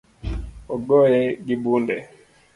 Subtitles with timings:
[0.73, 1.95] Ogoye gi bunde